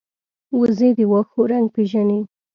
وزې 0.57 0.89
د 0.97 0.99
واښو 1.11 1.41
رنګ 1.51 1.67
پېژني 1.75 2.19